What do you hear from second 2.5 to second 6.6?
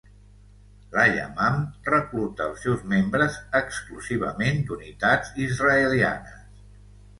seus membres exclusivament d'unitats israelianes.